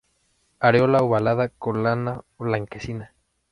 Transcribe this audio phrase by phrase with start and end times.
[0.59, 3.13] Areola ovalada con lana blanquecina.